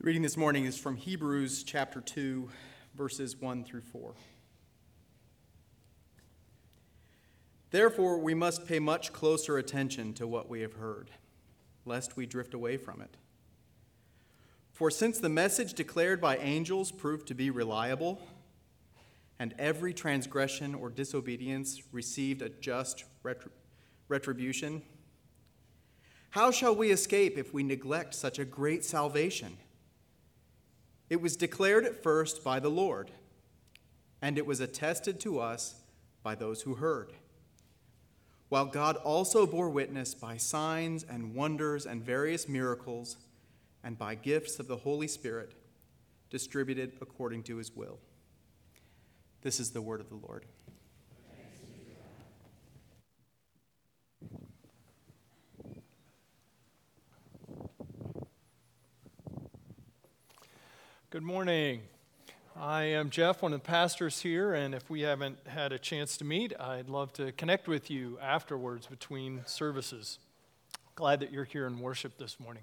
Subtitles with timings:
[0.00, 2.48] The reading this morning is from Hebrews chapter 2,
[2.94, 4.14] verses 1 through 4.
[7.70, 11.10] Therefore, we must pay much closer attention to what we have heard,
[11.84, 13.18] lest we drift away from it.
[14.72, 18.22] For since the message declared by angels proved to be reliable,
[19.38, 23.04] and every transgression or disobedience received a just
[24.08, 24.80] retribution,
[26.30, 29.58] how shall we escape if we neglect such a great salvation?
[31.10, 33.10] It was declared at first by the Lord,
[34.22, 35.82] and it was attested to us
[36.22, 37.12] by those who heard.
[38.48, 43.16] While God also bore witness by signs and wonders and various miracles,
[43.82, 45.54] and by gifts of the Holy Spirit
[46.30, 47.98] distributed according to his will.
[49.42, 50.46] This is the word of the Lord.
[61.10, 61.80] Good morning.
[62.56, 66.16] I am Jeff, one of the pastors here, and if we haven't had a chance
[66.18, 70.20] to meet, I'd love to connect with you afterwards between services.
[70.94, 72.62] Glad that you're here in worship this morning.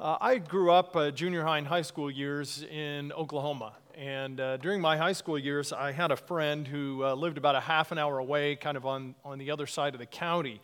[0.00, 4.56] Uh, I grew up uh, junior high and high school years in Oklahoma, and uh,
[4.56, 7.92] during my high school years, I had a friend who uh, lived about a half
[7.92, 10.60] an hour away, kind of on, on the other side of the county.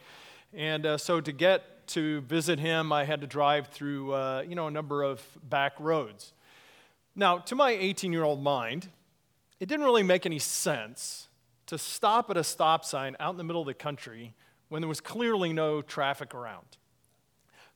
[0.52, 4.56] And uh, so to get to visit him, I had to drive through, uh, you
[4.56, 6.32] know, a number of back roads.
[7.16, 8.88] Now, to my 18 year old mind,
[9.60, 11.28] it didn't really make any sense
[11.66, 14.34] to stop at a stop sign out in the middle of the country
[14.68, 16.66] when there was clearly no traffic around.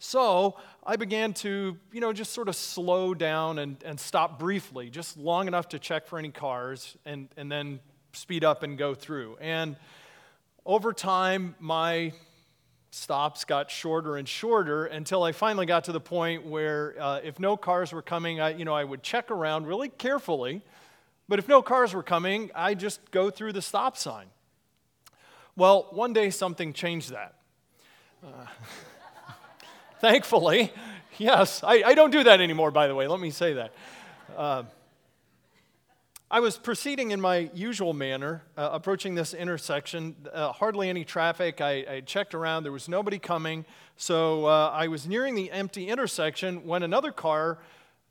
[0.01, 4.91] So I began to, you know, just sort of slow down and, and stop briefly,
[4.91, 7.81] just long enough to check for any cars and, and then
[8.13, 9.37] speed up and go through.
[9.41, 9.77] And
[10.65, 12.13] over time, my
[12.91, 17.39] stops got shorter and shorter until I finally got to the point where uh, if
[17.39, 20.63] no cars were coming, I, you know, I would check around really carefully.
[21.29, 24.27] But if no cars were coming, I just go through the stop sign.
[25.57, 27.35] Well, one day something changed that.
[28.25, 28.47] Uh,
[30.01, 30.73] thankfully,
[31.19, 33.73] yes, I, I, don't do that anymore, by the way, let me say that.
[34.37, 34.63] Uh,
[36.31, 40.15] I was proceeding in my usual manner, uh, approaching this intersection.
[40.31, 41.63] Uh, hardly any traffic.
[41.63, 43.65] I, I, checked around, there was nobody coming.
[43.97, 47.61] So uh, I was nearing the empty intersection when another car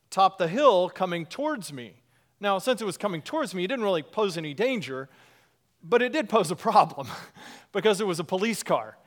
[0.09, 2.01] topped the hill coming towards me.
[2.39, 5.09] Now, since it was coming towards me, it didn't really pose any danger,
[5.84, 7.07] but it did pose a problem
[7.72, 8.97] because it was a police car.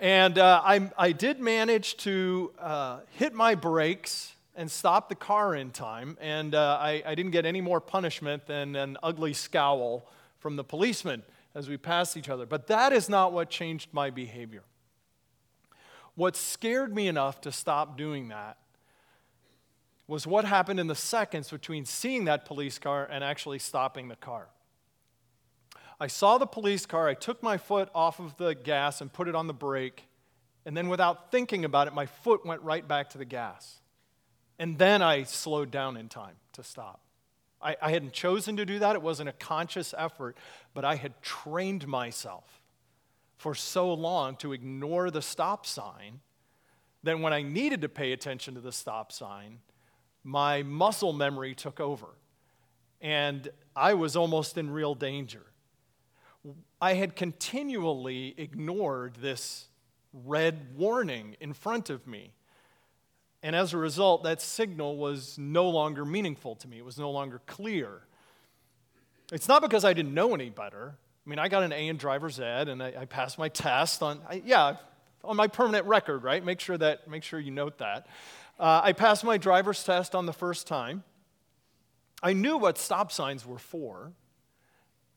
[0.00, 5.54] And uh, I, I, did manage to uh, hit my brakes and stopped the car
[5.54, 10.08] in time, and uh, I, I, didn't get any more punishment than an ugly scowl
[10.38, 11.22] from the policeman
[11.54, 12.46] as we passed each other.
[12.46, 14.62] But that is not what changed my behavior.
[16.14, 18.58] What scared me enough to stop doing that
[20.06, 24.16] was what happened in the seconds between seeing that police car and actually stopping the
[24.16, 24.48] car.
[25.98, 29.28] I saw the police car, I took my foot off of the gas and put
[29.28, 30.06] it on the brake,
[30.66, 33.80] and then without thinking about it, my foot went right back to the gas.
[34.58, 37.00] And then I slowed down in time to stop.
[37.60, 40.36] I, I hadn't chosen to do that, it wasn't a conscious effort,
[40.74, 42.62] but I had trained myself
[43.36, 46.20] for so long to ignore the stop sign
[47.02, 49.58] that when I needed to pay attention to the stop sign,
[50.22, 52.06] my muscle memory took over.
[53.00, 55.42] And I was almost in real danger.
[56.80, 59.68] I had continually ignored this
[60.12, 62.32] red warning in front of me.
[63.44, 66.78] And as a result, that signal was no longer meaningful to me.
[66.78, 68.00] It was no longer clear.
[69.30, 70.94] It's not because I didn't know any better.
[71.26, 74.02] I mean, I got an A in driver's ed and I, I passed my test
[74.02, 74.76] on, I, yeah,
[75.22, 76.42] on my permanent record, right?
[76.42, 78.06] Make sure that, make sure you note that.
[78.58, 81.04] Uh, I passed my driver's test on the first time.
[82.22, 84.12] I knew what stop signs were for.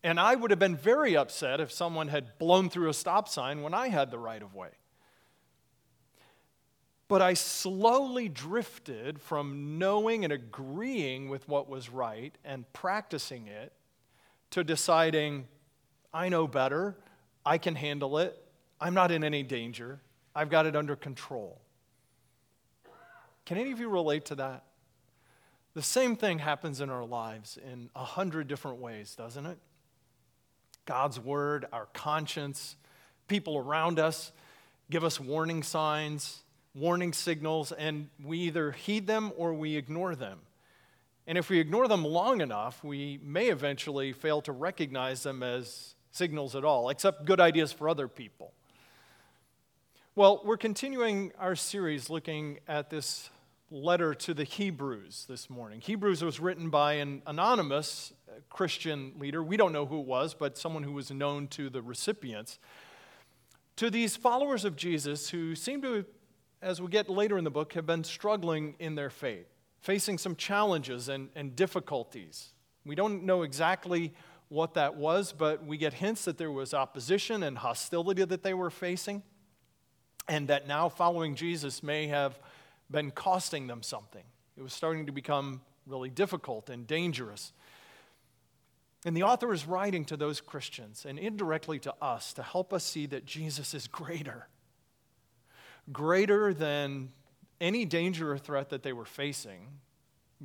[0.04, 3.62] And I would have been very upset if someone had blown through a stop sign
[3.62, 4.72] when I had the right of way.
[7.08, 13.72] But I slowly drifted from knowing and agreeing with what was right and practicing it
[14.52, 15.48] to deciding,
[16.14, 16.98] I know better,
[17.46, 18.38] I can handle it,
[18.82, 20.02] I'm not in any danger,
[20.36, 21.62] I've got it under control.
[23.46, 24.64] Can any of you relate to that?
[25.74, 29.58] The same thing happens in our lives in a hundred different ways, doesn't it?
[30.86, 32.76] God's word, our conscience,
[33.28, 34.32] people around us
[34.90, 36.42] give us warning signs
[36.78, 40.40] warning signals, and we either heed them or we ignore them.
[41.26, 45.96] And if we ignore them long enough, we may eventually fail to recognize them as
[46.12, 48.54] signals at all, except good ideas for other people.
[50.16, 53.30] Well, we're continuing our series looking at this
[53.70, 55.82] letter to the Hebrews this morning.
[55.82, 58.14] Hebrews was written by an anonymous
[58.50, 59.44] Christian leader.
[59.44, 62.60] We don't know who it was, but someone who was known to the recipients.
[63.78, 66.06] To these followers of Jesus who seem to,
[66.62, 69.48] as we get later in the book, have been struggling in their faith,
[69.80, 72.50] facing some challenges and, and difficulties.
[72.86, 74.14] We don't know exactly
[74.50, 78.54] what that was, but we get hints that there was opposition and hostility that they
[78.54, 79.24] were facing,
[80.28, 82.40] and that now following Jesus may have
[82.90, 84.24] been costing them something.
[84.56, 87.54] It was starting to become really difficult and dangerous.
[89.06, 92.84] And the author is writing to those Christians and indirectly to us to help us
[92.84, 94.48] see that Jesus is greater.
[95.92, 97.10] Greater than
[97.60, 99.68] any danger or threat that they were facing,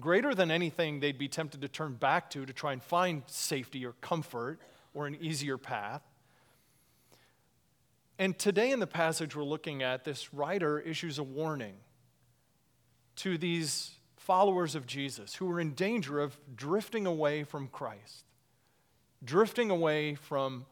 [0.00, 3.84] greater than anything they'd be tempted to turn back to to try and find safety
[3.84, 4.60] or comfort
[4.94, 6.02] or an easier path.
[8.18, 11.74] And today in the passage we're looking at, this writer issues a warning
[13.16, 18.24] to these followers of Jesus who are in danger of drifting away from Christ,
[19.24, 20.66] drifting away from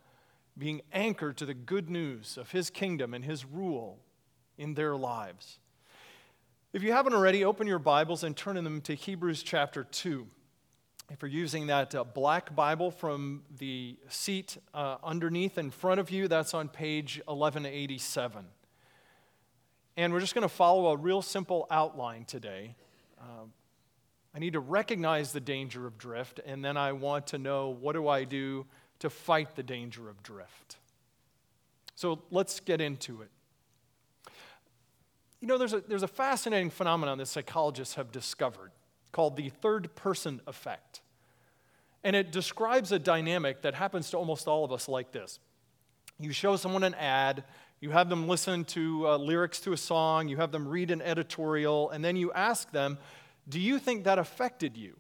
[0.57, 3.99] being anchored to the good news of his kingdom and his rule
[4.61, 5.59] in their lives.
[6.73, 10.27] If you haven't already, open your Bibles and turn them to Hebrews chapter 2.
[11.11, 16.11] If you're using that uh, black Bible from the seat uh, underneath in front of
[16.11, 18.45] you, that's on page 1187.
[19.97, 22.77] And we're just going to follow a real simple outline today.
[23.21, 23.53] Um,
[24.35, 27.95] I need to recognize the danger of drift, and then I want to know what
[27.95, 28.67] do I do
[29.01, 30.77] to fight the danger of drift.
[31.97, 33.31] So let's get into it.
[35.41, 38.73] You know, there's a, there's a fascinating phenomenon that psychologists have discovered
[39.13, 41.01] called the third person effect.
[42.05, 45.39] And it describes a dynamic that happens to almost all of us like this.
[46.19, 47.45] You show someone an ad,
[47.81, 51.03] you have them listen to uh, lyrics to a song, you have them read an
[51.03, 52.99] editorial, and then you ask them,
[53.49, 54.97] Do you think that affected you?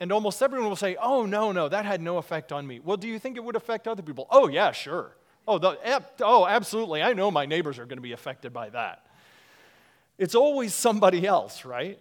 [0.00, 2.80] And almost everyone will say, Oh, no, no, that had no effect on me.
[2.80, 4.26] Well, do you think it would affect other people?
[4.30, 5.16] Oh, yeah, sure.
[5.46, 5.78] Oh, the,
[6.20, 7.02] oh absolutely.
[7.02, 9.06] I know my neighbors are going to be affected by that.
[10.18, 11.98] It's always somebody else, right?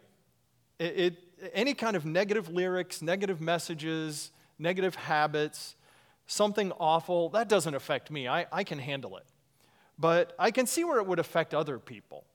[0.79, 1.17] It, it,
[1.53, 5.75] any kind of negative lyrics, negative messages, negative habits,
[6.27, 8.27] something awful, that doesn't affect me.
[8.27, 9.25] I, I can handle it
[9.97, 12.25] but I can see where it would affect other people.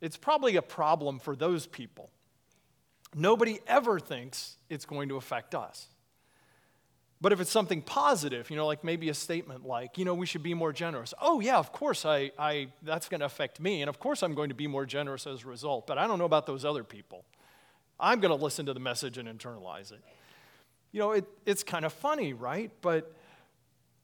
[0.00, 2.10] It's probably a problem for those people.
[3.14, 5.88] Nobody ever thinks it's going to affect us.
[7.22, 10.26] But if it's something positive, you know, like maybe a statement like, you know, we
[10.26, 11.14] should be more generous.
[11.20, 13.80] Oh, yeah, of course, I, I, that's going to affect me.
[13.80, 15.86] And of course, I'm going to be more generous as a result.
[15.86, 17.24] But I don't know about those other people.
[18.00, 20.00] I'm going to listen to the message and internalize it.
[20.90, 22.72] You know, it, it's kind of funny, right?
[22.80, 23.14] But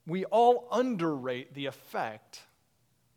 [0.06, 2.42] we all underrate the effect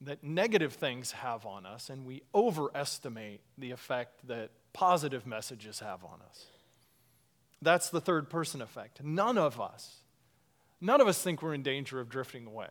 [0.01, 6.03] that negative things have on us, and we overestimate the effect that positive messages have
[6.03, 6.47] on us.
[7.61, 9.03] That's the third person effect.
[9.03, 9.97] None of us,
[10.79, 12.69] none of us think we're in danger of drifting away.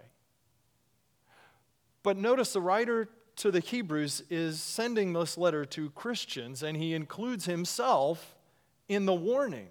[2.03, 6.95] But notice the writer to the Hebrews is sending this letter to Christians, and he
[6.95, 8.35] includes himself
[8.89, 9.69] in the warning.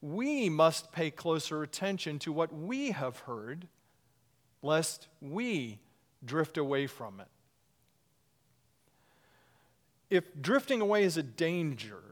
[0.00, 3.68] We must pay closer attention to what we have heard,
[4.62, 5.78] lest we
[6.24, 7.28] drift away from it.
[10.10, 12.02] If drifting away is a danger,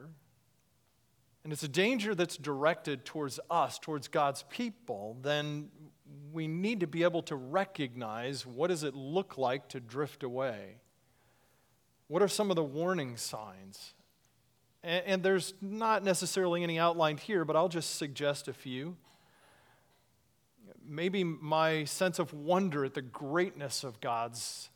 [1.45, 5.69] and it's a danger that's directed towards us, towards God's people, then
[6.33, 10.77] we need to be able to recognize what does it look like to drift away?
[12.09, 13.95] What are some of the warning signs?
[14.83, 18.97] And, and there's not necessarily any outlined here, but I'll just suggest a few
[20.91, 24.71] maybe my sense of wonder at the greatness of God's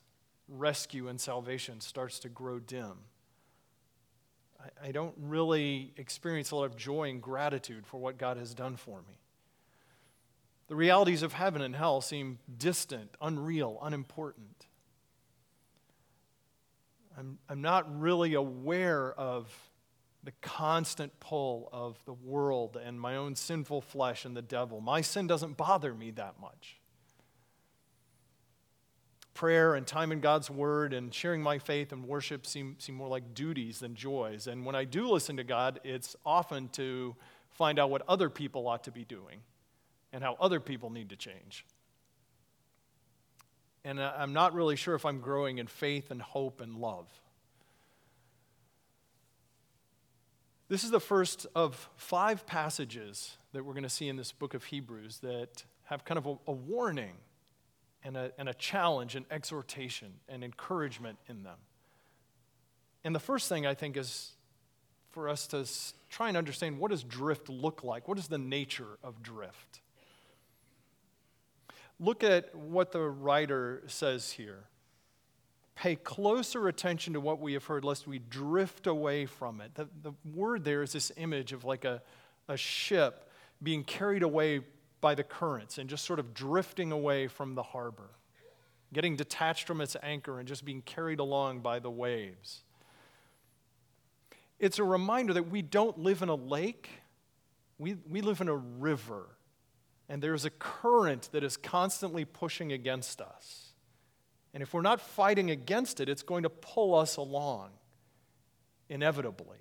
[0.49, 2.93] rescue and salvation starts to grow dim.
[4.65, 8.55] I, I don't really experience a lot of joy and gratitude for what God has
[8.55, 9.19] done for me.
[10.69, 14.67] The realities of heaven and hell seem distant, unreal, unimportant.
[17.19, 19.53] I'm, I'm not really aware of
[20.25, 24.81] the constant pull of the world and my own sinful flesh and the devil.
[24.81, 26.79] My sin doesn't bother me that much.
[29.35, 33.09] Prayer and time in God's Word and sharing my faith and worship seem, seem more
[33.09, 34.47] like duties than joys.
[34.47, 37.17] And when I do listen to God, it's often to
[37.51, 39.41] find out what other people ought to be doing
[40.13, 41.67] and how other people need to change.
[43.85, 47.07] And I'm not really sure if I'm growing in faith and hope and love.
[50.69, 54.55] This is the first of five passages that we're going to see in this book
[54.55, 57.13] of Hebrews that have kind of a, a warning
[58.05, 61.59] and a, and a challenge and exhortation and encouragement in them.
[63.03, 64.33] And the first thing I think is
[65.11, 65.67] for us to
[66.11, 68.09] try and understand what does drift look like?
[68.09, 69.81] What is the nature of drift?
[72.01, 74.65] Look at what the writer says here.
[75.77, 79.75] Pay closer attention to what we have heard, lest we drift away from it.
[79.75, 82.03] The, the word there is this image of like a,
[82.49, 83.31] a ship
[83.63, 84.61] being carried away
[85.05, 88.09] by the currents and just sort of drifting away from the harbor,
[88.91, 92.63] getting detached from its anchor and just being carried along by the waves.
[94.59, 96.89] It's a reminder that we don't live in a lake,
[97.79, 99.27] we, we live in a river.
[100.09, 103.75] And there's a current that is constantly pushing against us.
[104.55, 107.73] And if we're not fighting against it, it's going to pull us along,
[108.89, 109.59] inevitably.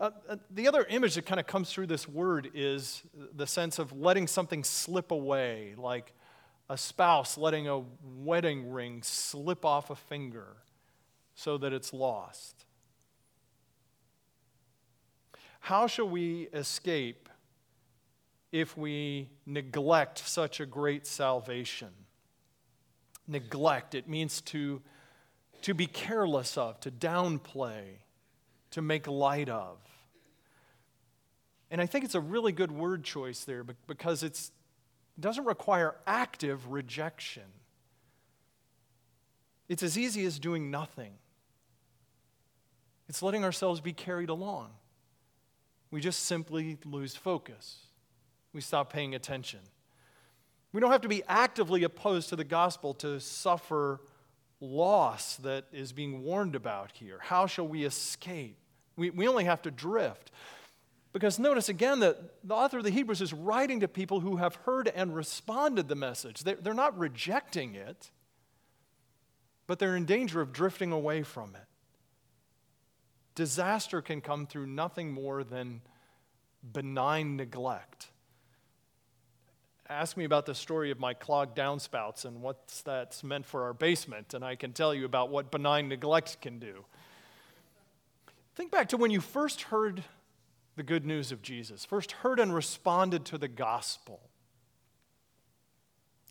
[0.00, 3.02] Uh, uh, the other image that kind of comes through this word is
[3.36, 6.14] the sense of letting something slip away, like
[6.70, 7.82] a spouse letting a
[8.22, 10.56] wedding ring slip off a finger
[11.34, 12.64] so that it's lost.
[15.58, 17.28] How shall we escape
[18.52, 21.90] if we neglect such a great salvation?
[23.26, 24.80] Neglect, it means to,
[25.62, 27.96] to be careless of, to downplay,
[28.70, 29.78] to make light of.
[31.70, 34.50] And I think it's a really good word choice there because it
[35.18, 37.44] doesn't require active rejection.
[39.68, 41.12] It's as easy as doing nothing.
[43.08, 44.70] It's letting ourselves be carried along.
[45.90, 47.78] We just simply lose focus.
[48.52, 49.60] We stop paying attention.
[50.72, 54.00] We don't have to be actively opposed to the gospel to suffer
[54.60, 57.18] loss that is being warned about here.
[57.20, 58.56] How shall we escape?
[58.96, 60.30] We, we only have to drift.
[61.12, 64.54] Because notice again that the author of the Hebrews is writing to people who have
[64.56, 66.44] heard and responded the message.
[66.44, 68.10] They're, not rejecting it,
[69.66, 71.66] but they're in danger of drifting away from it.
[73.34, 75.80] Disaster can come through nothing more than
[76.72, 78.08] benign neglect.
[79.88, 83.72] Ask me about the story of my clogged downspouts and what that's meant for our
[83.72, 86.84] basement, and I can tell you about what benign neglect can do.
[88.54, 90.04] Think back to when you first heard
[90.80, 94.18] the good news of Jesus, first heard and responded to the gospel.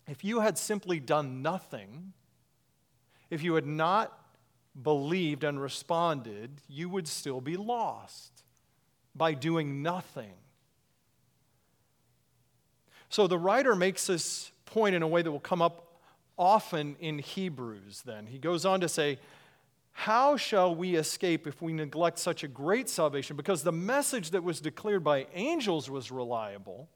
[0.08, 2.14] If you had simply done nothing,
[3.30, 4.12] if you had not
[4.82, 8.42] believed and responded, you would still be lost
[9.14, 10.34] by doing nothing.
[13.08, 16.00] So the writer makes this point in a way that will come up
[16.36, 18.26] often in Hebrews, then.
[18.26, 19.20] He goes on to say,
[20.00, 23.36] How shall we escape if we neglect such a great salvation?
[23.36, 26.88] Because the message that was declared by angels was reliable,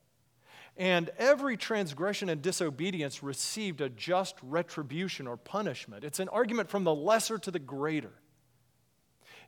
[0.79, 6.03] and every transgression and disobedience received a just retribution or punishment.
[6.03, 8.15] It's an argument from the lesser to the greater.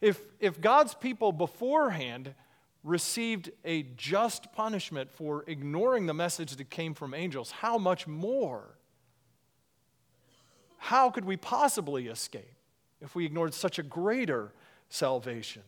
[0.03, 2.35] If, if God's people beforehand
[2.85, 8.77] received a just punishment for ignoring the message that came from angels, how much more?
[10.77, 12.56] How could we possibly escape
[13.01, 14.53] if we ignored such a greater
[14.89, 15.63] salvation?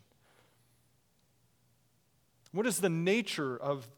[2.53, 3.89] What is the nature of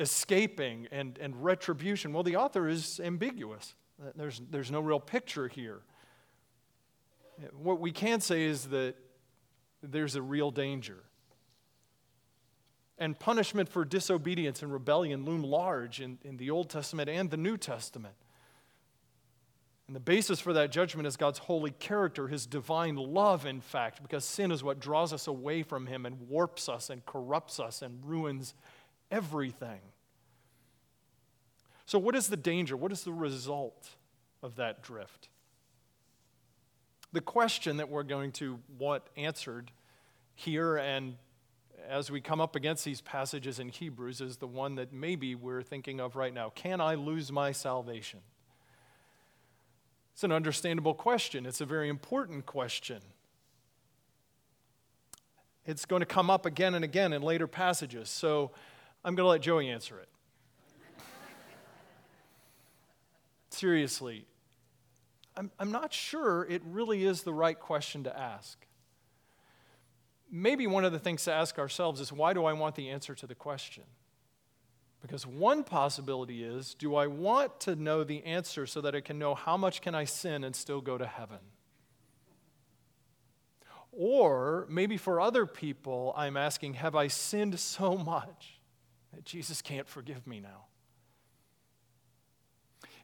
[0.00, 2.12] escaping and, and retribution?
[2.12, 3.74] Well, the author is ambiguous.
[4.14, 5.80] There's, there's no real picture here.
[7.52, 8.94] What we can say is that
[9.82, 11.04] there's a real danger
[12.98, 17.36] and punishment for disobedience and rebellion loom large in, in the Old Testament and the
[17.36, 18.14] New Testament.
[19.88, 24.02] And the basis for that judgment is God's holy character, his divine love, in fact,
[24.02, 27.80] because sin is what draws us away from him and warps us and corrupts us
[27.80, 28.54] and ruins
[29.10, 29.80] everything.
[31.86, 32.76] So, what is the danger?
[32.76, 33.88] What is the result
[34.42, 35.30] of that drift?
[37.14, 39.70] The question that we're going to want answered
[40.34, 41.16] here and
[41.88, 45.62] as we come up against these passages in Hebrews is the one that maybe we're
[45.62, 46.50] thinking of right now.
[46.50, 48.20] Can I lose my salvation?
[50.18, 52.98] It's an understandable question, it's a very important question.
[55.64, 58.50] It's going to come up again and again in later passages, so
[59.04, 60.08] I'm going to let Joey answer it.
[63.50, 64.26] Seriously,
[65.36, 68.66] I'm, I'm not sure it really is the right question to ask
[70.28, 73.14] maybe one of the things to ask ourselves is why do I want the answer
[73.14, 73.84] to the question?
[75.00, 79.18] Because one possibility is do I want to know the answer so that I can
[79.18, 81.38] know how much can I sin and still go to heaven?
[83.92, 88.60] Or maybe for other people, I'm asking, have I sinned so much
[89.12, 90.66] that Jesus can't forgive me now?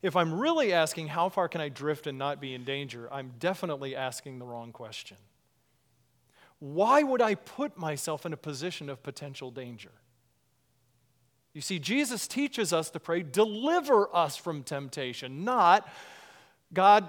[0.02, 3.32] If I'm really asking, how far can I drift and not be in danger, I'm
[3.38, 5.16] definitely asking the wrong question.
[6.58, 9.92] why would I put myself in a position of potential danger?
[11.54, 15.88] You see, Jesus teaches us to pray, deliver us from temptation, not,
[16.72, 17.06] God,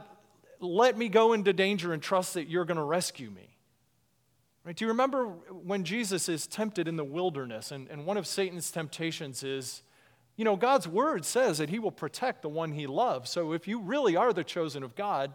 [0.60, 3.50] let me go into danger and trust that you're going to rescue me.
[4.64, 4.75] Right?
[4.75, 7.72] Do you remember when Jesus is tempted in the wilderness?
[7.72, 9.82] And, and one of Satan's temptations is,
[10.38, 13.32] you know, God's word says that he will protect the one he loves.
[13.32, 15.34] So if you really are the chosen of God,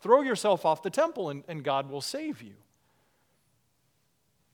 [0.00, 2.54] throw yourself off the temple and, and God will save you.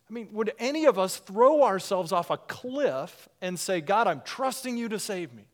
[0.08, 4.22] I mean, would any of us throw ourselves off a cliff and say, God, I'm
[4.22, 5.44] trusting you to save me?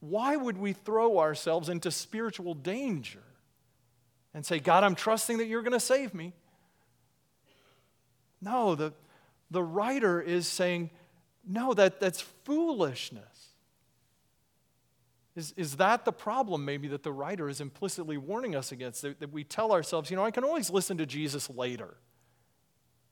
[0.00, 3.22] Why would we throw ourselves into spiritual danger
[4.34, 6.34] and say, God, I'm trusting that you're going to save me?
[8.40, 8.92] No, the,
[9.50, 10.90] the writer is saying,
[11.46, 13.24] no, that, that's foolishness.
[15.34, 19.02] Is, is that the problem, maybe, that the writer is implicitly warning us against?
[19.02, 21.94] That, that we tell ourselves, you know, I can always listen to Jesus later.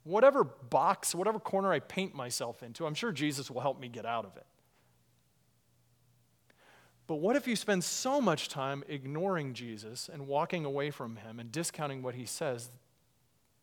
[0.06, 4.06] Whatever box, whatever corner I paint myself into, I'm sure Jesus will help me get
[4.06, 4.46] out of it.
[7.06, 11.38] But what if you spend so much time ignoring Jesus and walking away from him
[11.38, 12.70] and discounting what he says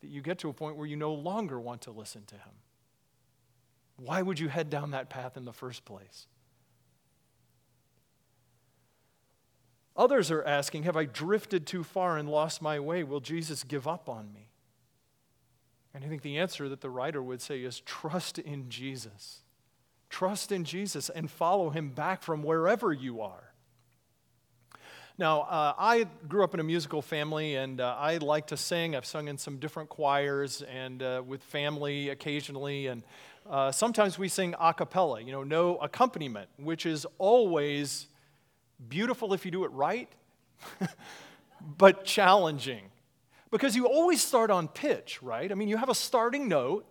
[0.03, 2.51] that you get to a point where you no longer want to listen to him.
[3.95, 6.27] Why would you head down that path in the first place?
[9.95, 13.03] Others are asking, Have I drifted too far and lost my way?
[13.03, 14.49] Will Jesus give up on me?
[15.93, 19.41] And I think the answer that the writer would say is trust in Jesus.
[20.09, 23.53] Trust in Jesus and follow him back from wherever you are.
[25.19, 28.95] Now, uh, I grew up in a musical family and uh, I like to sing.
[28.95, 32.87] I've sung in some different choirs and uh, with family occasionally.
[32.87, 33.03] And
[33.47, 38.07] uh, sometimes we sing a cappella, you know, no accompaniment, which is always
[38.89, 40.09] beautiful if you do it right,
[41.77, 42.89] but challenging.
[43.53, 45.51] Because you always start on pitch, right?
[45.51, 46.87] I mean, you have a starting note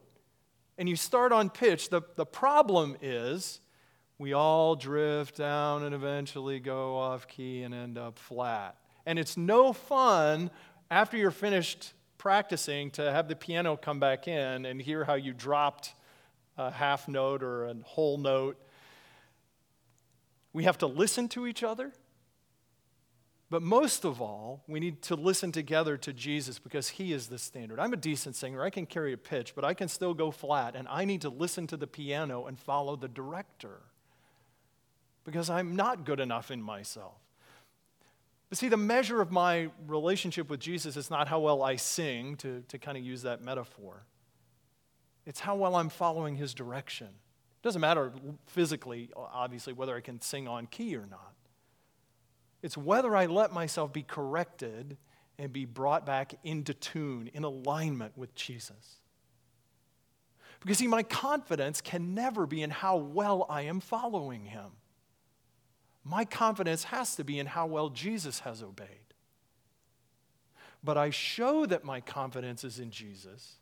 [0.78, 1.90] and you start on pitch.
[1.90, 3.59] The, the problem is
[4.17, 8.76] we all drift down and eventually go off key and end up flat.
[9.06, 10.52] And it's no fun
[10.89, 15.32] after you're finished practicing to have the piano come back in and hear how you
[15.32, 15.95] dropped
[16.56, 18.56] a half note or a whole note.
[20.52, 21.91] We have to listen to each other.
[23.52, 27.38] But most of all, we need to listen together to Jesus because he is the
[27.38, 27.78] standard.
[27.78, 28.62] I'm a decent singer.
[28.62, 31.28] I can carry a pitch, but I can still go flat, and I need to
[31.28, 33.82] listen to the piano and follow the director
[35.25, 37.12] because I'm not good enough in myself.
[38.49, 42.36] But see, the measure of my relationship with Jesus is not how well I sing,
[42.36, 44.06] to, to kind of use that metaphor.
[45.26, 47.08] It's how well I'm following his direction.
[47.08, 48.12] It doesn't matter
[48.47, 51.31] physically, obviously, whether I can sing on key or not.
[52.63, 54.97] It's whether I let myself be corrected
[55.39, 59.01] and be brought back into tune, in alignment with Jesus.
[60.61, 64.71] Because, see, my confidence can never be in how well I am following him.
[66.05, 68.89] My confidence has to be in how well Jesus has obeyed.
[70.85, 73.57] But I show that my confidence is in Jesus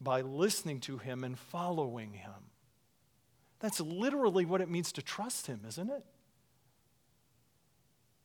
[0.00, 2.50] by listening to him and following him.
[3.60, 6.04] That's literally what it means to trust him, isn't it?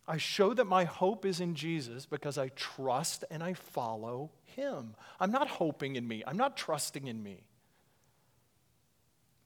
[0.08, 4.96] I show that my hope is in Jesus because I trust and I follow him.
[5.20, 7.43] I'm not hoping in me, I'm not trusting in me.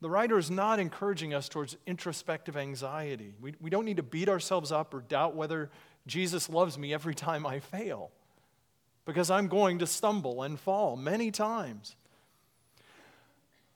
[0.02, 3.36] The writer is not encouraging us towards introspective anxiety.
[3.40, 5.70] We, we don't need to beat ourselves up or doubt whether
[6.08, 8.10] Jesus loves me every time I fail,
[9.06, 11.96] because I'm going to stumble and fall many times.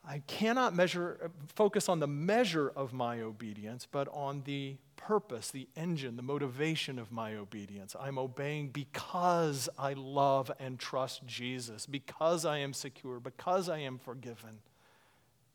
[0.07, 5.51] I cannot measure, uh, focus on the measure of my obedience, but on the purpose,
[5.51, 7.95] the engine, the motivation of my obedience.
[7.99, 13.97] I'm obeying because I love and trust Jesus, because I am secure, because I am
[13.97, 14.59] forgiven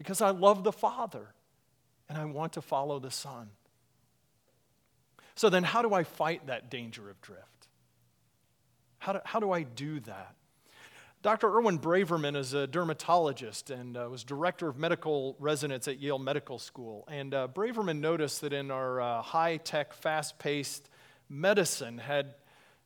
[0.00, 1.34] because I love the Father
[2.08, 3.50] and I want to follow the Son.
[5.34, 7.68] So then, how do I fight that danger of drift?
[8.96, 10.36] How do, how do I do that?
[11.22, 11.48] Dr.
[11.48, 16.58] Irwin Braverman is a dermatologist and uh, was director of medical residence at Yale Medical
[16.58, 17.06] School.
[17.08, 20.88] And uh, Braverman noticed that in our uh, high tech, fast paced
[21.28, 22.36] medicine, had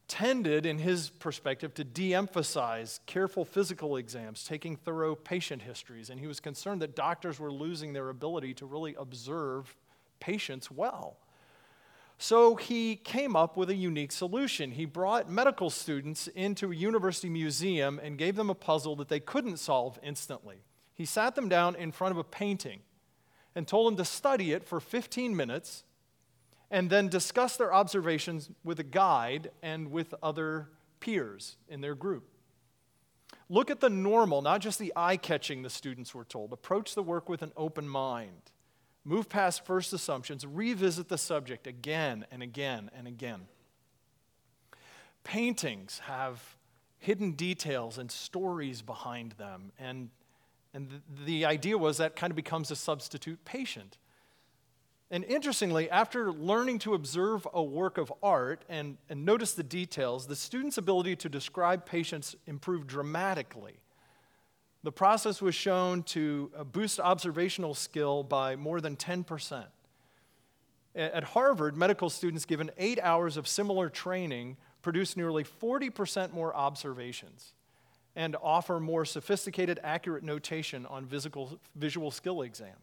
[0.09, 6.19] tended, in his perspective, to de emphasize careful physical exams, taking thorough patient histories, and
[6.19, 9.77] he was concerned that doctors were losing their ability to really observe
[10.19, 11.19] patients well.
[12.19, 14.71] So he came up with a unique solution.
[14.71, 19.21] He brought medical students into a university museum and gave them a puzzle that they
[19.21, 20.65] couldn't solve instantly.
[20.95, 22.81] He sat them down in front of a painting
[23.55, 25.85] and told them to study it for 15 minutes
[26.71, 32.25] and then discuss their observations with a guide and with other peers in their group.
[33.49, 36.53] Look at the normal, not just the eye catching, the students were told.
[36.53, 38.51] Approach the work with an open mind.
[39.05, 43.43] Move past first assumptions, revisit the subject again and again and again.
[45.25, 46.57] Paintings have
[46.99, 50.09] hidden details and stories behind them, and,
[50.73, 53.99] and the, the idea was that kind of becomes a substitute patient.
[55.11, 60.27] And interestingly, after learning to observe a work of art and, and notice the details,
[60.27, 63.81] the student's ability to describe patients improved dramatically.
[64.85, 69.65] The process was shown to uh, boost observational skill by more than 10%.
[70.95, 77.55] At Harvard, medical students given eight hours of similar training produce nearly 40% more observations
[78.15, 82.77] and offer more sophisticated, accurate notation on physical, visual skill exam.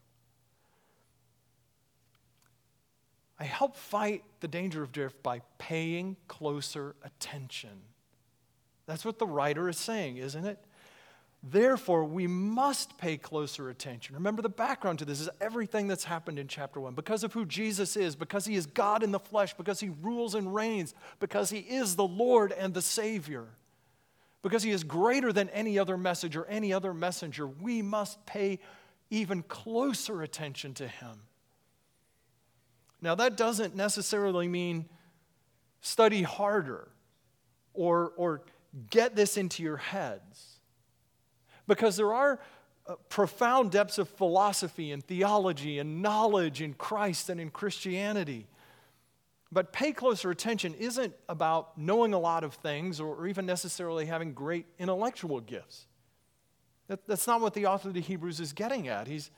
[3.40, 7.84] I help fight the danger of drift by paying closer attention.
[8.88, 10.58] That's what the writer is saying, isn't it?
[11.44, 14.14] Therefore, we must pay closer attention.
[14.14, 16.94] Remember, the background to this is everything that's happened in chapter one.
[16.94, 20.36] Because of who Jesus is, because he is God in the flesh, because he rules
[20.36, 23.48] and reigns, because he is the Lord and the Savior,
[24.44, 28.60] because he is greater than any other message or any other messenger, we must pay
[29.10, 31.22] even closer attention to him.
[33.02, 34.88] Now, that doesn't necessarily mean
[35.82, 36.88] study harder
[37.74, 38.44] or, or
[38.92, 40.51] get this into your heads.
[41.72, 42.40] Because there are
[42.86, 48.48] uh, profound depths of philosophy and theology and knowledge in Christ and in Christianity.
[49.54, 54.34] But pay closer attention isn't about knowing a lot of things or even necessarily having
[54.34, 55.86] great intellectual gifts.
[56.90, 59.08] That, that's not what the author of the Hebrews is getting at.
[59.08, 59.32] He's,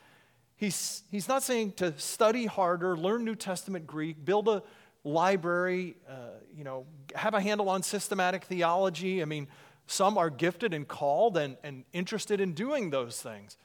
[0.56, 4.64] He's, he's not saying to study harder, learn New Testament Greek, build a
[5.04, 6.14] library, uh,
[6.56, 9.22] you know, have a handle on systematic theology.
[9.22, 9.48] I mean,
[9.94, 13.58] some are gifted and called and, and interested in doing those things.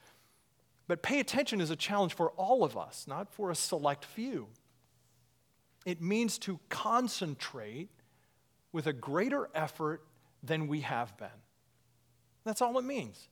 [0.86, 4.48] But pay attention is a challenge for all of us, not for a select few.
[5.86, 7.88] It means to concentrate
[8.72, 10.02] with a greater effort
[10.42, 11.28] than we have been.
[12.44, 13.28] That's all it means.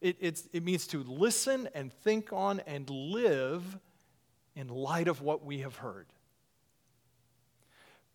[0.00, 3.78] It, it means to listen and think on and live
[4.56, 6.06] in light of what we have heard.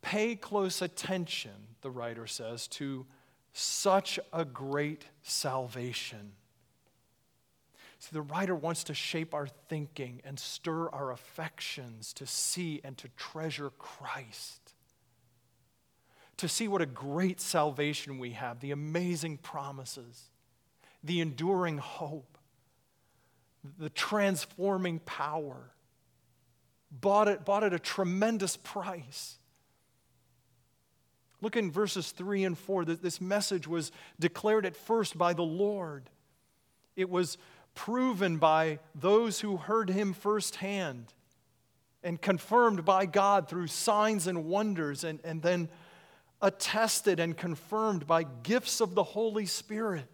[0.01, 3.05] Pay close attention, the writer says, to
[3.57, 6.33] such a great salvation.
[7.97, 12.95] See, the writer wants to shape our thinking and stir our affections to see and
[12.99, 14.73] to treasure Christ.
[16.37, 20.29] To see what a great salvation we have, the amazing promises
[21.03, 22.37] the enduring hope,
[23.79, 25.71] the transforming power.
[26.91, 29.36] Bought it, bought at a tremendous price.
[31.41, 32.85] Look in verses 3 and 4.
[32.85, 36.09] This message was declared at first by the Lord.
[36.95, 37.37] It was
[37.75, 41.13] proven by those who heard him firsthand
[42.03, 45.69] and confirmed by God through signs and wonders, and, and then
[46.41, 50.07] attested and confirmed by gifts of the Holy Spirit.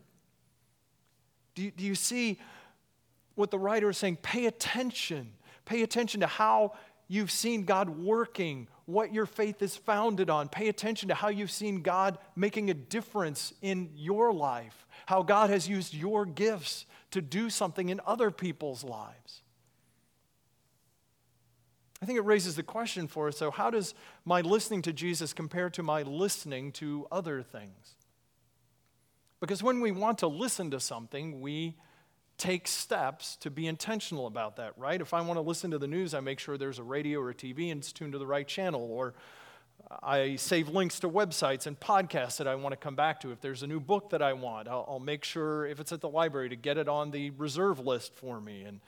[1.55, 2.39] Do you, do you see
[3.35, 4.17] what the writer is saying?
[4.17, 5.33] Pay attention.
[5.65, 6.73] Pay attention to how
[7.13, 10.49] you've seen God working, what your faith is founded on.
[10.49, 15.51] Pay attention to how you've seen God making a difference in your life, how God
[15.51, 19.41] has used your gifts to do something in other people's lives.
[22.01, 23.93] I think it raises the question for us so, how does
[24.25, 27.95] my listening to Jesus compare to my listening to other things?
[29.39, 31.75] Because when we want to listen to something, we
[32.37, 34.99] take steps to be intentional about that, right?
[34.99, 37.29] If I want to listen to the news, I make sure there's a radio or
[37.29, 39.13] a TV and it's tuned to the right channel, or
[40.01, 43.31] I save links to websites and podcasts that I want to come back to.
[43.31, 46.01] If there's a new book that I want, I'll, I'll make sure, if it's at
[46.01, 48.63] the library, to get it on the reserve list for me.
[48.63, 48.79] And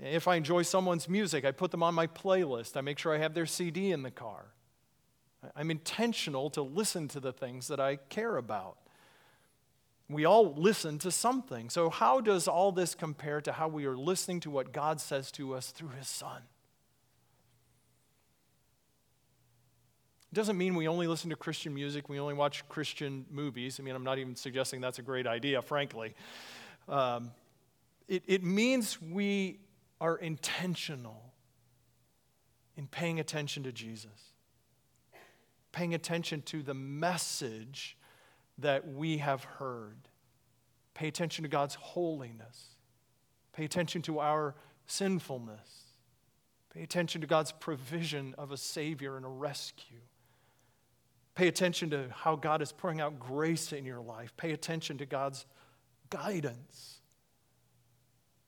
[0.00, 2.76] if I enjoy someone's music, I put them on my playlist.
[2.76, 4.46] I make sure I have their CD in the car.
[5.56, 8.76] I'm intentional to listen to the things that I care about.
[10.10, 11.68] We all listen to something.
[11.68, 15.30] So, how does all this compare to how we are listening to what God says
[15.32, 16.42] to us through His Son?
[20.32, 23.78] It doesn't mean we only listen to Christian music, we only watch Christian movies.
[23.80, 26.14] I mean, I'm not even suggesting that's a great idea, frankly.
[26.88, 27.30] Um,
[28.08, 29.58] it, it means we
[30.00, 31.22] are intentional
[32.76, 34.32] in paying attention to Jesus,
[35.72, 37.97] paying attention to the message
[38.58, 40.08] that we have heard.
[40.94, 42.76] Pay attention to God's holiness.
[43.52, 44.54] Pay attention to our
[44.86, 45.84] sinfulness.
[46.74, 50.00] Pay attention to God's provision of a Savior and a rescue.
[51.34, 54.36] Pay attention to how God is pouring out grace in your life.
[54.36, 55.46] Pay attention to God's
[56.10, 56.98] guidance.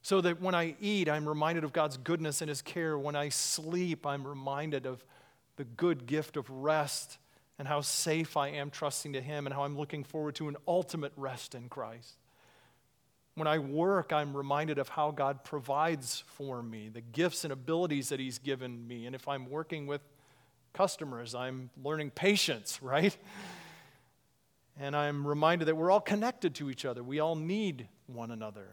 [0.03, 2.99] So that when I eat, I'm reminded of God's goodness and His care.
[2.99, 5.05] When I sleep, I'm reminded of
[5.55, 7.19] the good gift of rest
[7.61, 10.57] and how safe I am trusting to Him and how I'm looking forward to an
[10.67, 12.17] ultimate rest in Christ.
[13.35, 18.09] When I work, I'm reminded of how God provides for me, the gifts and abilities
[18.09, 19.05] that He's given me.
[19.05, 20.01] And if I'm working with
[20.73, 23.15] customers, I'm learning patience, right?
[24.79, 27.03] And I'm reminded that we're all connected to each other.
[27.03, 28.69] We all need one another.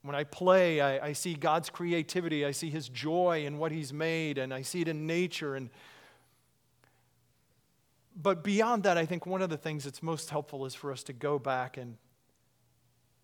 [0.00, 2.46] When I play, I, I, see God's creativity.
[2.46, 5.56] I see His joy in what He's made, and I see it in nature.
[5.56, 5.68] And
[8.22, 11.02] but beyond that, I think one of the things that's most helpful is for us
[11.04, 11.96] to go back and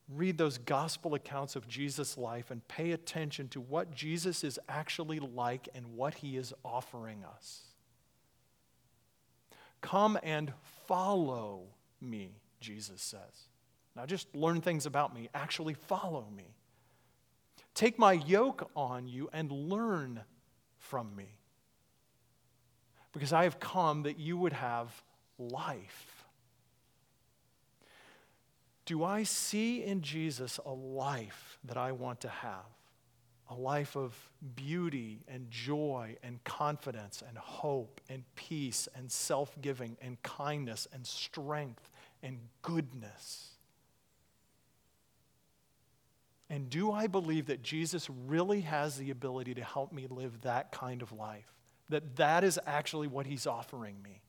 [0.08, 5.18] read those gospel accounts of Jesus' life and pay attention to what Jesus is actually
[5.18, 7.62] like and what He is offering us.
[9.80, 10.52] Come and
[10.86, 11.64] follow
[12.00, 13.48] me, Jesus says.
[13.94, 16.54] Not just learn things about me, actually follow me.
[17.74, 20.22] Take my yoke on you and learn
[20.78, 21.38] from me.
[23.16, 25.02] Because I have come that you would have
[25.38, 26.26] life.
[28.84, 32.66] Do I see in Jesus a life that I want to have?
[33.48, 34.14] A life of
[34.54, 41.06] beauty and joy and confidence and hope and peace and self giving and kindness and
[41.06, 41.90] strength
[42.22, 43.48] and goodness.
[46.50, 50.70] And do I believe that Jesus really has the ability to help me live that
[50.70, 51.55] kind of life?
[51.88, 54.20] That that is actually what he's offering me?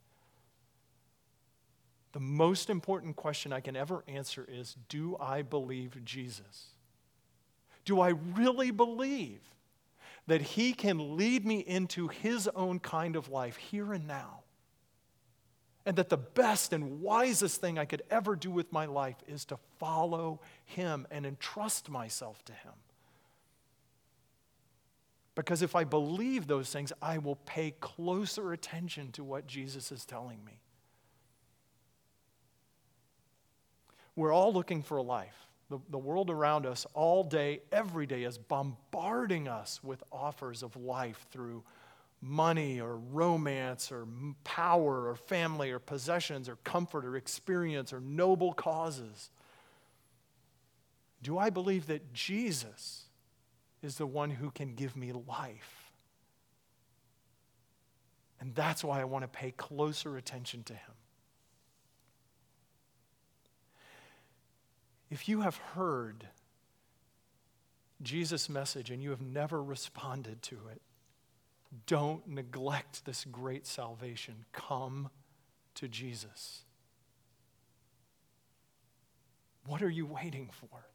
[2.13, 6.67] The most important question I can ever answer is Do I believe Jesus?
[7.86, 9.41] Do I really believe
[10.28, 14.41] that he can lead me into his own kind of life here and now?
[15.88, 19.46] and that the best and wisest thing I could ever do with my life is
[19.46, 22.74] to follow Him and entrust myself to Him.
[25.38, 30.04] Because if I believe those things, I will pay closer attention to what Jesus is
[30.04, 30.60] telling me.
[34.15, 35.36] We're all looking for a life.
[35.69, 40.76] The, the world around us, all day, every day, is bombarding us with offers of
[40.76, 41.63] life through
[42.19, 44.08] money or romance or
[44.43, 49.30] power or family or possessions or comfort or experience or noble causes?
[51.21, 53.07] Do I believe that Jesus
[53.82, 55.92] is the one who can give me life?
[58.40, 60.94] And that's why I want to pay closer attention to him.
[65.10, 66.28] If you have heard
[68.02, 70.82] Jesus' message and you have never responded to it,
[71.86, 74.46] don't neglect this great salvation.
[74.54, 75.10] Come
[75.76, 76.63] to Jesus.
[79.66, 80.86] What are you waiting for?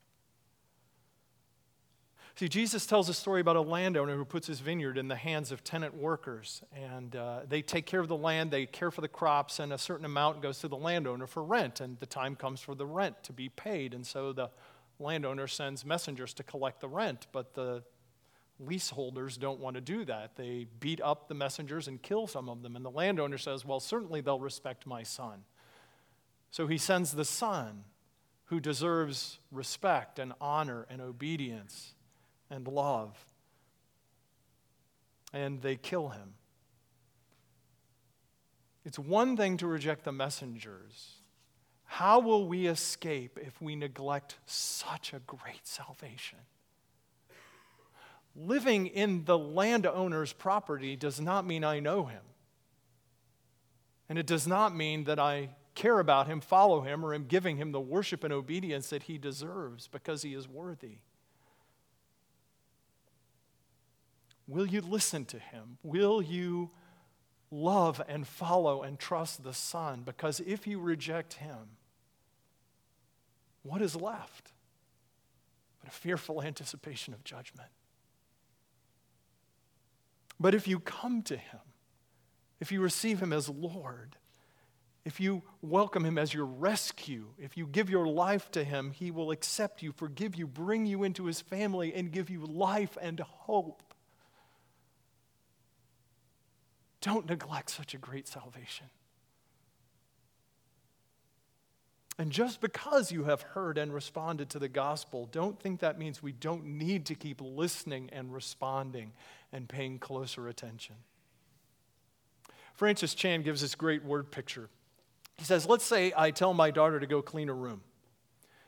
[2.35, 5.53] See, Jesus tells a story about a landowner who puts his vineyard in the hands
[5.53, 6.63] of tenant workers.
[6.75, 9.79] And uh, they take care of the land, they care for the crops, and a
[9.79, 11.81] certain amount goes to the landowner for rent.
[11.81, 13.93] And the time comes for the rent to be paid.
[13.93, 14.51] And so the
[14.99, 17.27] landowner sends messengers to collect the rent.
[17.33, 17.83] But the
[18.59, 20.37] leaseholders don't want to do that.
[20.37, 22.77] They beat up the messengers and kill some of them.
[22.77, 25.45] And the landowner says, Well, certainly they'll respect my son.
[26.51, 27.85] So he sends the son
[28.47, 31.95] who deserves respect and honor and obedience
[32.53, 33.27] and love.
[35.33, 36.35] And they kill him.
[38.85, 41.15] It's one thing to reject the messengers.
[41.85, 46.39] How will we escape if we neglect such a great salvation?
[48.35, 52.23] living in the landowner's property does not mean I know him.
[54.09, 57.57] And it does not mean that I care about him, follow him, or am giving
[57.57, 60.99] him the worship and obedience that he deserves because he is worthy.
[64.53, 65.79] Will you listen to him?
[65.83, 66.71] Will you
[67.51, 70.03] love and follow and trust the Son?
[70.05, 71.77] Because if you reject him,
[73.63, 74.53] what is left?
[75.81, 77.71] But a fearful anticipation of judgment.
[80.39, 81.61] But if you come to Him,
[82.61, 84.17] if you receive Him as Lord,
[85.05, 89.13] if you welcome Him as your rescue, if you give your life to Him, He
[89.13, 93.21] will accept you, forgive you, bring you into His family, and give you life and
[93.21, 93.92] hope.
[97.03, 98.87] Don't neglect such a great salvation.
[102.17, 106.23] And just because you have heard and responded to the gospel, don't think that means
[106.23, 109.13] we don't need to keep listening and responding
[109.53, 110.95] and paying closer attention.
[112.75, 114.69] Francis Chan gives this great word picture.
[115.37, 117.81] He says, Let's say I tell my daughter to go clean a room.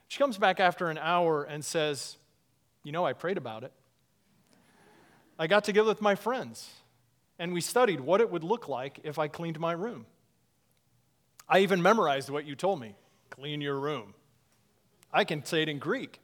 [0.09, 2.17] She comes back after an hour and says,
[2.83, 3.73] You know, I prayed about it.
[5.39, 6.69] I got together with my friends
[7.39, 10.07] and we studied what it would look like if I cleaned my room.
[11.49, 12.97] I even memorized what you told me
[13.31, 14.15] clean your room.
[15.13, 16.21] I can say it in Greek.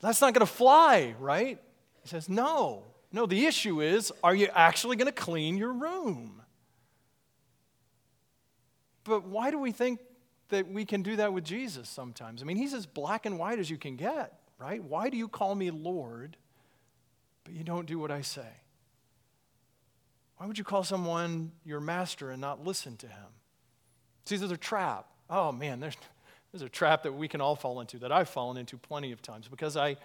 [0.00, 1.58] That's not going to fly, right?
[2.02, 2.84] He says, No.
[3.10, 6.42] No, the issue is are you actually going to clean your room?
[9.04, 10.00] But why do we think
[10.50, 12.42] that we can do that with Jesus sometimes?
[12.42, 14.82] I mean, he's as black and white as you can get, right?
[14.82, 16.36] Why do you call me Lord,
[17.44, 18.46] but you don't do what I say?
[20.38, 23.26] Why would you call someone your master and not listen to him?
[24.24, 25.06] See, there's a trap.
[25.28, 25.96] Oh man, there's,
[26.52, 29.20] there's a trap that we can all fall into, that I've fallen into plenty of
[29.20, 29.96] times because I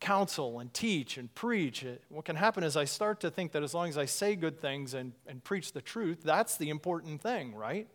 [0.00, 1.84] counsel and teach and preach.
[2.08, 4.60] What can happen is I start to think that as long as I say good
[4.60, 7.86] things and, and preach the truth, that's the important thing, right?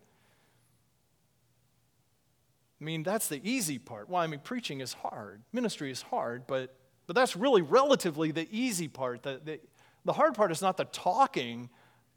[2.80, 4.08] I mean, that's the easy part.
[4.08, 6.74] Well, I mean, preaching is hard, ministry is hard, but,
[7.06, 9.22] but that's really relatively the easy part.
[9.22, 9.60] The, the,
[10.06, 11.68] the hard part is not the talking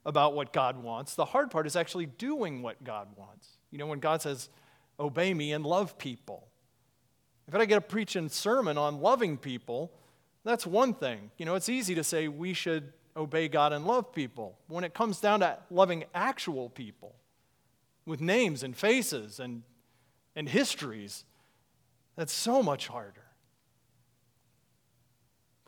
[0.06, 3.58] about what God wants, the hard part is actually doing what God wants.
[3.72, 4.50] You know, when God says,
[5.00, 6.48] obey me and love people.
[7.48, 9.92] If I get a preaching sermon on loving people,
[10.44, 11.32] that's one thing.
[11.38, 14.58] You know, it's easy to say we should obey God and love people.
[14.68, 17.16] When it comes down to loving actual people
[18.06, 19.64] with names and faces and,
[20.36, 21.26] and histories,
[22.16, 23.29] that's so much harder.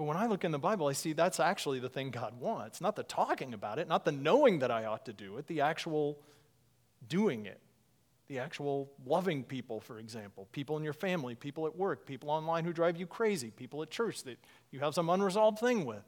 [0.01, 2.81] But when I look in the Bible, I see that's actually the thing God wants.
[2.81, 5.61] Not the talking about it, not the knowing that I ought to do it, the
[5.61, 6.17] actual
[7.07, 7.59] doing it.
[8.27, 12.65] The actual loving people, for example, people in your family, people at work, people online
[12.65, 14.39] who drive you crazy, people at church that
[14.71, 16.03] you have some unresolved thing with.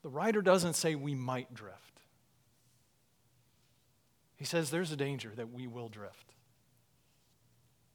[0.00, 2.00] The writer doesn't say we might drift.
[4.36, 6.32] He says there's a danger that we will drift.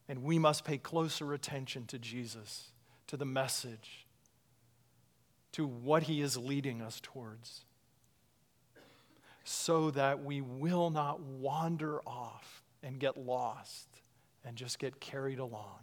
[0.08, 2.70] And we must pay closer attention to Jesus,
[3.08, 4.06] to the message,
[5.52, 7.64] to what he is leading us towards,
[9.44, 13.88] so that we will not wander off and get lost
[14.44, 15.78] and just get carried along.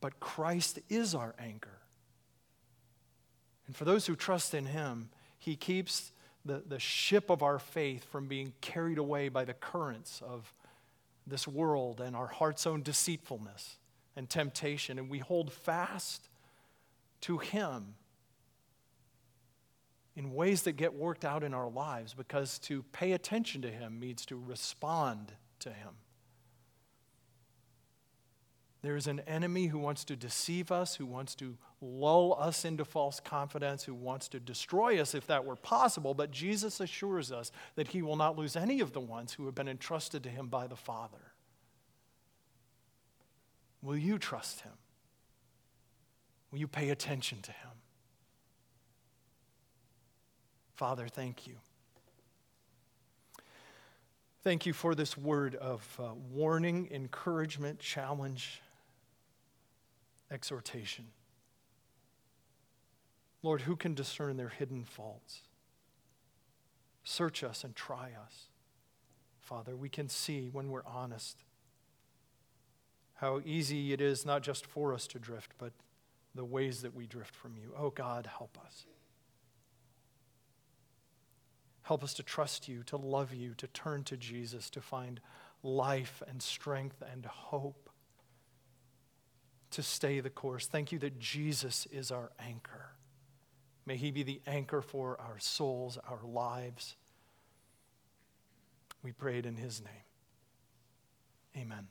[0.00, 1.78] But Christ is our anchor.
[3.66, 6.12] And for those who trust in him, he keeps
[6.44, 10.52] the, the ship of our faith from being carried away by the currents of
[11.28, 13.76] this world and our heart's own deceitfulness
[14.16, 16.28] and temptation, and we hold fast
[17.22, 17.94] to Him
[20.16, 24.00] in ways that get worked out in our lives because to pay attention to Him
[24.00, 25.90] means to respond to Him.
[28.80, 32.84] There is an enemy who wants to deceive us, who wants to lull us into
[32.84, 36.14] false confidence, who wants to destroy us if that were possible.
[36.14, 39.54] But Jesus assures us that he will not lose any of the ones who have
[39.54, 41.32] been entrusted to him by the Father.
[43.82, 44.72] Will you trust him?
[46.52, 47.70] Will you pay attention to him?
[50.74, 51.54] Father, thank you.
[54.44, 58.62] Thank you for this word of uh, warning, encouragement, challenge
[60.30, 61.06] exhortation.
[63.42, 65.42] Lord, who can discern their hidden faults?
[67.04, 68.48] Search us and try us.
[69.40, 71.44] Father, we can see when we're honest
[73.14, 75.72] how easy it is not just for us to drift, but
[76.34, 77.72] the ways that we drift from you.
[77.76, 78.86] Oh God, help us.
[81.82, 85.20] Help us to trust you, to love you, to turn to Jesus, to find
[85.62, 87.87] life and strength and hope
[89.70, 90.66] to stay the course.
[90.66, 92.92] Thank you that Jesus is our anchor.
[93.86, 96.96] May he be the anchor for our souls, our lives.
[99.02, 100.04] We prayed in his name.
[101.56, 101.88] Amen.